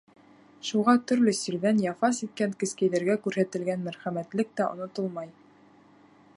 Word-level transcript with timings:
Шуға 0.69 0.95
төрлө 1.11 1.33
сирҙән 1.39 1.83
яфа 1.83 2.09
сиккән 2.21 2.57
кескәйҙәргә 2.63 3.19
күрһәтелгән 3.27 3.87
мәрхәмәтлек 3.89 4.53
тә 4.61 4.71
онотолмай. 4.73 5.33